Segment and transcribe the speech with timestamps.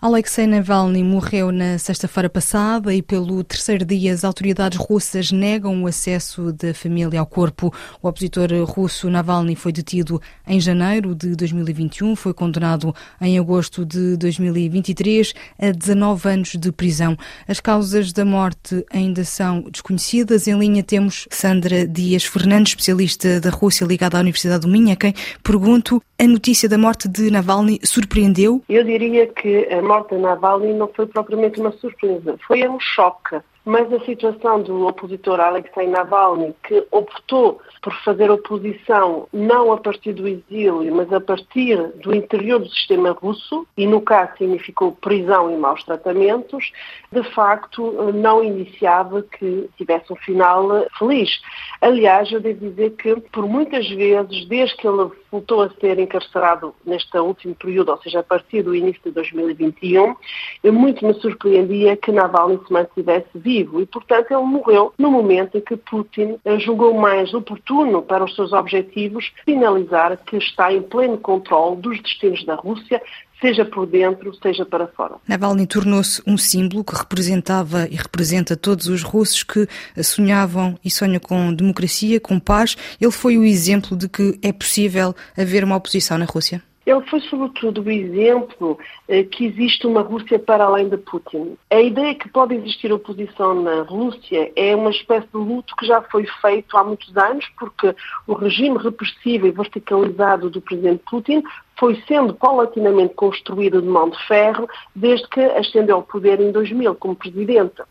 [0.00, 5.88] Alexei Navalny morreu na sexta-feira passada e pelo terceiro dia as autoridades russas negam o
[5.88, 7.74] acesso da família ao corpo.
[8.00, 14.16] O opositor russo Navalny foi detido em janeiro de 2021, foi condenado em agosto de
[14.18, 17.16] 2023 a 19 anos de prisão.
[17.48, 20.46] As causas da morte ainda são desconhecidas.
[20.46, 25.12] Em linha temos Sandra Dias Fernandes, especialista da Rússia ligada à Universidade do Minha, quem
[25.42, 28.62] pergunto, a notícia da morte de Navalny surpreendeu?
[28.68, 33.40] Eu diria que morte de Navalny não foi propriamente uma surpresa, foi um choque.
[33.64, 40.14] Mas a situação do opositor Alexei Navalny, que optou por fazer oposição não a partir
[40.14, 45.52] do exílio, mas a partir do interior do sistema russo, e no caso significou prisão
[45.52, 46.72] e maus tratamentos,
[47.12, 51.38] de facto não iniciava que tivesse um final feliz.
[51.82, 56.74] Aliás, eu devo dizer que por muitas vezes, desde que ele voltou a ser encarcerado
[56.84, 60.16] neste último período, ou seja, a partir do início de 2021,
[60.62, 63.80] eu muito me surpreendia que Navalny se mantivesse vivo.
[63.80, 68.52] E, portanto, ele morreu no momento em que Putin julgou mais oportuno para os seus
[68.52, 73.02] objetivos finalizar que está em pleno controle dos destinos da Rússia,
[73.40, 75.16] seja por dentro, seja para fora.
[75.26, 79.66] Navalny tornou-se um símbolo que representava e representa todos os russos que
[80.02, 82.76] sonhavam e sonham com democracia, com paz.
[83.00, 86.62] Ele foi o exemplo de que é possível haver uma oposição na Rússia.
[86.88, 88.78] Ele foi, sobretudo, o exemplo
[89.08, 91.54] eh, que existe uma Rússia para além de Putin.
[91.70, 96.00] A ideia que pode existir oposição na Rússia é uma espécie de luto que já
[96.00, 97.94] foi feito há muitos anos, porque
[98.26, 101.42] o regime repressivo e verticalizado do presidente Putin
[101.78, 106.94] foi sendo paulatinamente construído de mão de ferro desde que ascendeu ao poder em 2000
[106.96, 107.82] como presidente.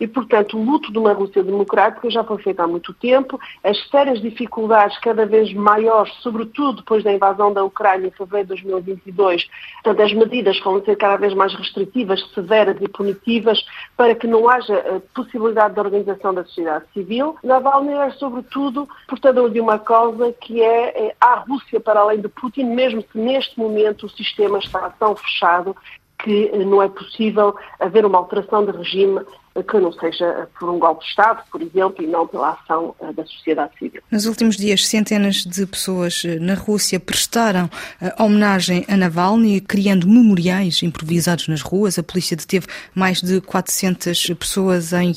[0.00, 3.38] E, portanto, o luto de uma Rússia democrática já foi feito há muito tempo.
[3.62, 8.64] As sérias dificuldades cada vez maiores, sobretudo depois da invasão da Ucrânia em fevereiro de
[8.64, 9.48] 2022,
[9.82, 13.64] portanto, as medidas vão ser cada vez mais restritivas, severas e punitivas
[13.96, 17.36] para que não haja eh, possibilidade de organização da sociedade civil.
[17.42, 22.28] Navalny é, sobretudo, portador de uma causa que é, é a Rússia para além de
[22.28, 25.76] Putin, mesmo se neste momento o sistema está tão fechado
[26.18, 29.20] que eh, não é possível haver uma alteração de regime
[29.62, 33.12] que não seja por um golpe de Estado, por exemplo, e não pela ação eh,
[33.12, 34.02] da sociedade civil.
[34.10, 40.06] Nos últimos dias, centenas de pessoas eh, na Rússia prestaram eh, homenagem a Navalny, criando
[40.06, 41.98] memoriais improvisados nas ruas.
[41.98, 45.12] A polícia deteve mais de 400 pessoas em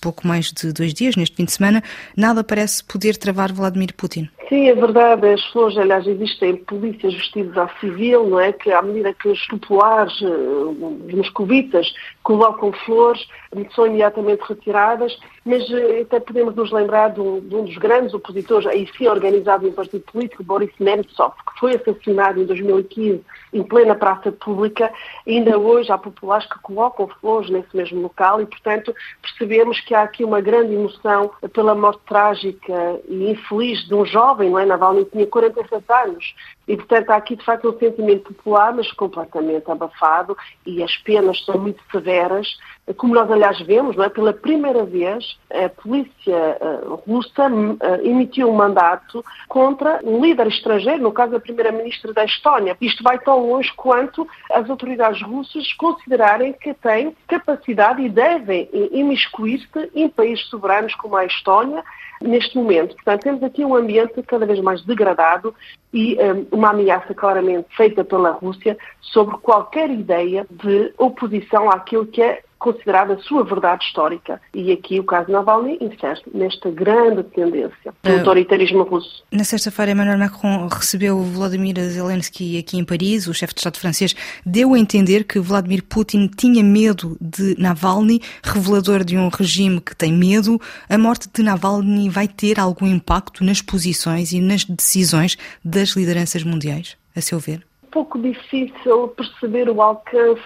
[0.00, 1.82] pouco mais de dois dias, neste fim de semana.
[2.16, 4.28] Nada parece poder travar Vladimir Putin.
[4.48, 5.26] Sim, é verdade.
[5.26, 8.52] As flores, aliás, existem polícias vestidas à civil, não é?
[8.52, 11.86] Que à medida que os populares, os moscovitas,
[12.22, 13.26] colocam flores,
[13.74, 18.14] são imediatamente retiradas, mas eh, até podemos nos lembrar de um, de um dos grandes
[18.14, 23.22] opositores, aí sim organizado em partido político, Boris Nemtsov, que foi assassinado em 2015
[23.52, 24.92] em plena praça pública.
[25.26, 30.02] Ainda hoje há populares que colocam flores nesse mesmo local e, portanto, percebemos que há
[30.02, 34.64] aqui uma grande emoção pela morte trágica e infeliz de um jovem, não é?
[34.64, 36.34] Navalny tinha 47 anos
[36.66, 41.44] e, portanto, há aqui de facto um sentimento popular, mas completamente abafado e as penas
[41.44, 42.56] são muito severas,
[42.96, 44.08] como nós, aliás, vemos, não é?
[44.08, 51.02] pela primeira vez, a polícia uh, russa uh, emitiu um mandato contra um líder estrangeiro,
[51.02, 52.76] no caso a primeira-ministra da Estónia.
[52.80, 59.90] Isto vai tão longe quanto as autoridades russas considerarem que têm capacidade e devem imiscuir-se
[59.94, 61.82] em países soberanos como a Estónia
[62.22, 62.94] neste momento.
[62.94, 65.54] Portanto, temos aqui um ambiente cada vez mais degradado
[65.92, 72.22] e um, uma ameaça claramente feita pela Rússia sobre qualquer ideia de oposição àquilo que
[72.22, 74.40] é considerada a sua verdade histórica.
[74.54, 79.24] E aqui o caso Navalny insere nesta grande tendência do uh, autoritarismo russo.
[79.30, 83.26] Na sexta-feira, Emmanuel Macron recebeu Vladimir Zelensky aqui em Paris.
[83.26, 84.14] O chefe de Estado francês
[84.46, 89.96] deu a entender que Vladimir Putin tinha medo de Navalny, revelador de um regime que
[89.96, 90.60] tem medo.
[90.88, 96.44] A morte de Navalny vai ter algum impacto nas posições e nas decisões das lideranças
[96.44, 97.66] mundiais, a seu ver?
[97.92, 100.42] Pouco difícil perceber o alcance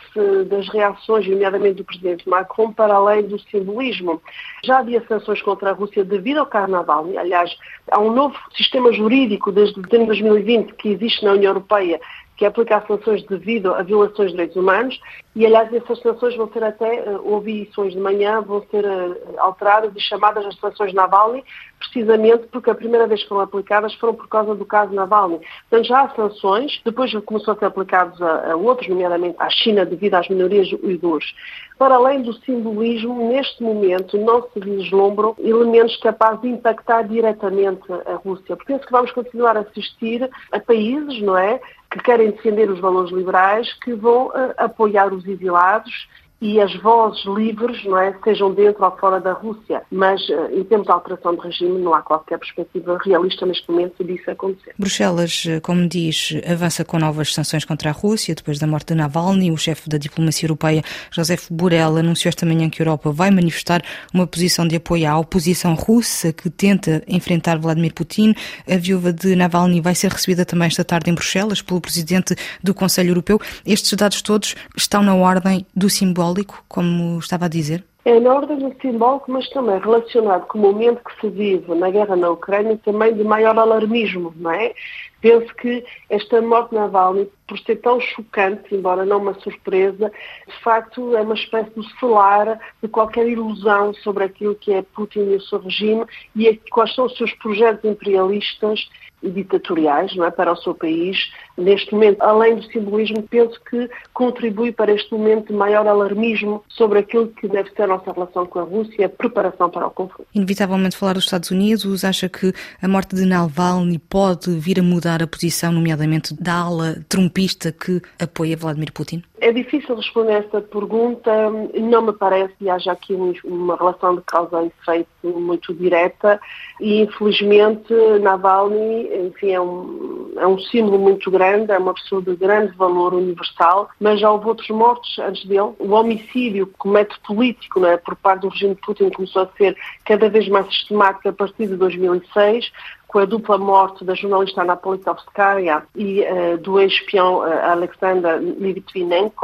[0.48, 4.20] das reações, nomeadamente do presidente Macron, para além do simbolismo.
[4.64, 7.06] Já havia sanções contra a Rússia devido ao Carnaval.
[7.16, 7.56] Aliás,
[7.90, 12.00] há um novo sistema jurídico desde dezembro de 2020 que existe na União Europeia
[12.36, 15.00] que é aplicar sanções devido a violações de direitos humanos
[15.34, 19.16] e, aliás, essas sanções vão ser até, ouvi isso hoje de manhã, vão ser eh,
[19.38, 21.44] alteradas e chamadas as sanções Navalny,
[21.78, 25.40] precisamente porque a primeira vez que foram aplicadas foram por causa do caso Navalny.
[25.68, 29.84] Portanto, já há sanções, depois começou a ser aplicados a, a outros, nomeadamente à China,
[29.84, 31.34] devido às minorias uigures.
[31.78, 38.14] Para além do simbolismo, neste momento não se vislumbram elementos capazes de impactar diretamente a
[38.14, 38.56] Rússia.
[38.56, 41.60] Penso que vamos continuar a assistir a países, não é,
[41.90, 46.08] que querem defender os valores liberais, que vão uh, apoiar os exilados
[46.40, 49.82] e as vozes livres, não é, sejam dentro ou fora da Rússia.
[49.90, 54.04] Mas, eh, em termos de alteração de regime, não há qualquer perspectiva realista neste momento
[54.04, 54.74] disso acontecer.
[54.78, 58.94] Bruxelas, eh, como diz, avança com novas sanções contra a Rússia depois da morte de
[58.94, 59.50] Navalny.
[59.50, 63.80] O chefe da diplomacia europeia, José Borrell, anunciou esta manhã que a Europa vai manifestar
[64.12, 68.34] uma posição de apoio à oposição russa que tenta enfrentar Vladimir Putin.
[68.70, 72.74] A viúva de Navalny vai ser recebida também esta tarde em Bruxelas pelo presidente do
[72.74, 73.40] Conselho Europeu.
[73.64, 77.84] Estes dados todos estão na ordem do simbólico simbólico, como estava a dizer?
[78.04, 81.90] É na ordem do simbólico, mas também relacionado com o momento que se vive na
[81.90, 84.72] guerra na Ucrânia, também de maior alarmismo, não é?
[85.20, 90.12] Penso que esta morte na Navalny, por ser tão chocante, embora não uma surpresa,
[90.46, 95.20] de facto é uma espécie de selar de qualquer ilusão sobre aquilo que é Putin
[95.20, 96.04] e o seu regime
[96.34, 98.88] e quais são os seus projetos imperialistas
[99.22, 101.32] e ditatoriais não é, para o seu país.
[101.56, 106.98] Neste momento, além do simbolismo, penso que contribui para este momento de maior alarmismo sobre
[106.98, 110.28] aquilo que deve ser a nossa relação com a Rússia, a preparação para o conflito.
[110.34, 115.05] Inevitavelmente falar dos Estados Unidos, acha que a morte de Navalny pode vir a mudar
[115.14, 119.22] a posição, nomeadamente da ala trumpista que apoia Vladimir Putin?
[119.46, 121.30] É difícil responder essa pergunta.
[121.72, 123.14] Não me parece que haja aqui
[123.44, 126.40] uma relação de causa e efeito muito direta
[126.80, 132.34] e, infelizmente, Navalny, enfim, é um, é um símbolo muito grande, é uma pessoa de
[132.34, 135.74] grande valor universal, mas já houve outros mortos antes dele.
[135.78, 139.76] O homicídio como método político é, por parte do regime de Putin começou a ser
[140.04, 142.68] cada vez mais sistemático a partir de 2006
[143.16, 149.35] com a dupla morte da jornalista Anna Politkovskaya e uh, do ex-espião uh, Alexander Litvinenko.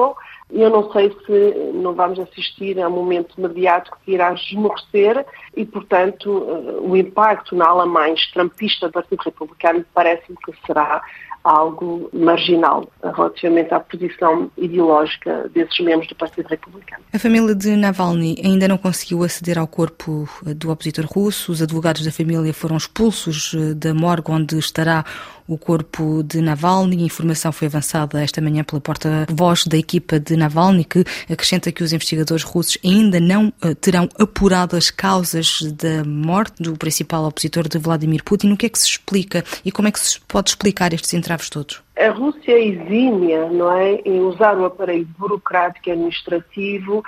[0.51, 5.25] Eu não sei se não vamos assistir a um momento mediático que irá esmorecer
[5.57, 11.03] e, portanto, uh, o impacto na ala mais trampista do Partido Republicano parece-me que será
[11.45, 17.03] algo marginal relativamente à posição ideológica desses membros do Partido Republicano.
[17.13, 21.51] A família de Navalny ainda não conseguiu aceder ao corpo do opositor russo.
[21.51, 25.05] Os advogados da família foram expulsos eh, da morgue onde estará
[25.47, 27.03] o corpo de Navalny.
[27.03, 31.83] A informação foi avançada esta manhã pela porta-voz da equipa de Navalny, que acrescenta que
[31.83, 37.69] os investigadores russos ainda não uh, terão apurado as causas da morte do principal opositor
[37.69, 38.53] de Vladimir Putin.
[38.53, 41.49] O que é que se explica e como é que se pode explicar estes entraves
[41.49, 41.83] todos?
[41.97, 47.03] A Rússia exímia, não é, em usar o aparelho burocrático e administrativo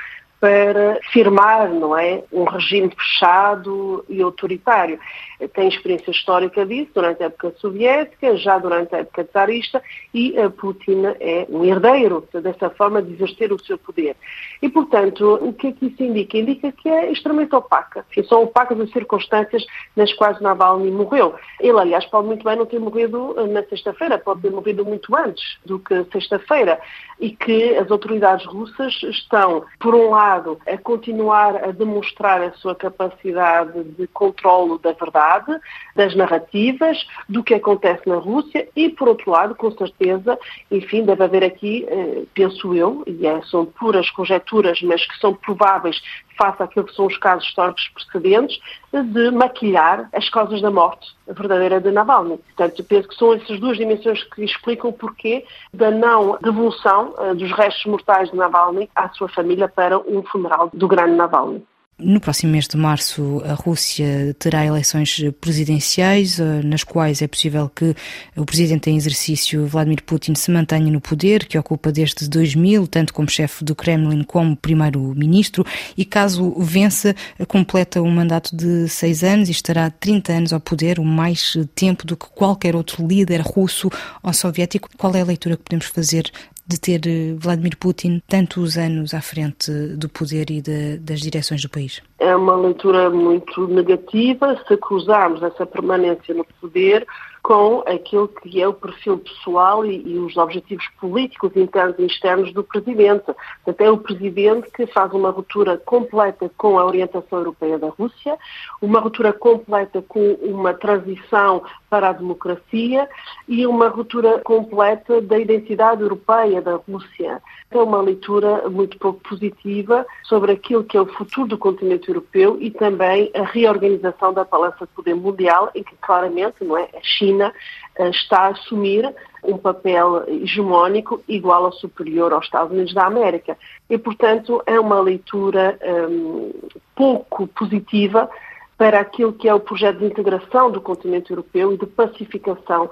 [0.44, 5.00] para firmar, não é, um regime fechado e autoritário
[5.48, 9.82] tem experiência histórica disso durante a época soviética, já durante a época tsarista,
[10.12, 14.16] e Putin é um herdeiro dessa forma de exercer o seu poder.
[14.62, 16.38] E, portanto, o que é que isso indica?
[16.38, 18.04] Indica que é extremamente opaca.
[18.28, 19.64] São opacas as circunstâncias
[19.96, 21.34] nas quais Navalny morreu.
[21.60, 25.58] Ele, aliás, pode muito bem não ter morrido na sexta-feira, pode ter morrido muito antes
[25.64, 26.80] do que sexta-feira.
[27.20, 30.33] E que as autoridades russas estão, por um lado,
[30.66, 35.60] a continuar a demonstrar a sua capacidade de controlo da verdade, verdade,
[35.94, 40.38] das narrativas, do que acontece na Rússia e, por outro lado, com certeza,
[40.70, 45.34] enfim, deve haver aqui, eh, penso eu, e é, são puras conjecturas, mas que são
[45.34, 46.00] prováveis
[46.36, 48.58] face àquilo que são os casos históricos precedentes,
[48.92, 52.38] de maquilhar as causas da morte verdadeira de Navalny.
[52.38, 57.34] Portanto, penso que são essas duas dimensões que explicam o porquê da não devolução uh,
[57.34, 61.64] dos restos mortais de Navalny à sua família para um funeral do grande Navalny.
[61.96, 67.68] No próximo mês de março, a Rússia terá eleições presidenciais, eh, nas quais é possível
[67.68, 67.94] que
[68.36, 73.14] o presidente em exercício, Vladimir Putin, se mantenha no poder, que ocupa desde 2000, tanto
[73.14, 75.64] como chefe do Kremlin como primeiro-ministro,
[75.96, 77.14] e caso vença,
[77.46, 82.04] completa um mandato de seis anos e estará 30 anos ao poder, o mais tempo
[82.04, 83.88] do que qualquer outro líder russo
[84.20, 84.88] ou soviético.
[84.98, 86.28] Qual é a leitura que podemos fazer
[86.66, 91.62] de ter eh, Vladimir Putin tantos anos à frente do poder e de, das direções
[91.62, 92.02] do país?
[92.18, 97.06] É uma leitura muito negativa se cruzarmos essa permanência no poder
[97.44, 102.54] com aquilo que é o perfil pessoal e, e, os objetivos políticos internos e externos
[102.54, 103.26] do Presidente.
[103.62, 108.38] Portanto, é o Presidente que faz uma ruptura completa com a orientação europeia da Rússia,
[108.80, 113.06] uma ruptura completa com uma transição para a democracia
[113.46, 117.42] e uma ruptura completa da identidade europeia da Rússia.
[117.74, 122.56] É uma leitura muito pouco positiva sobre aquilo que é o futuro do continente europeu
[122.60, 127.02] e também a reorganização da balança de poder mundial, em que claramente não é, a
[127.02, 127.52] China
[127.96, 129.12] eh, está a assumir
[129.42, 133.58] um papel hegemónico igual ou superior aos Estados Unidos da América.
[133.90, 135.76] E, portanto, é uma leitura
[136.08, 136.52] um,
[136.94, 138.30] pouco positiva
[138.78, 142.88] para aquilo que é o projeto de integração do continente europeu e de pacificação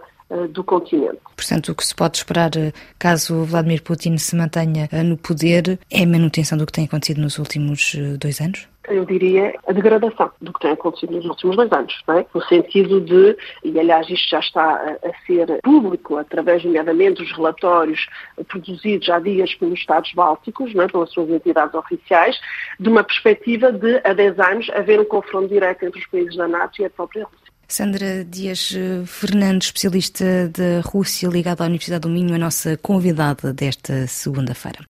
[0.51, 1.19] do continente.
[1.37, 2.51] Portanto, o que se pode esperar
[2.99, 7.39] caso Vladimir Putin se mantenha no poder é a manutenção do que tem acontecido nos
[7.39, 8.69] últimos dois anos?
[8.89, 12.27] eu diria, a degradação do que tem acontecido nos últimos dois anos, é?
[12.35, 17.33] no sentido de, e aliás isto já está a, a, ser público através, nomeadamente, dos
[17.33, 18.07] relatórios
[18.49, 20.87] produzidos há dias pelos Estados Bálticos, é?
[20.89, 22.39] pelas suas entidades oficiais,
[22.79, 26.49] de uma perspectiva de, há 10 anos, haver um confronto direto entre os países da
[26.49, 27.42] NATO e a própria Rússia.
[27.73, 28.75] Sandra Dias
[29.07, 34.87] Fernandes, especialista da Rússia ligada à Universidade do Minho, a nossa convidada desta segunda-feira.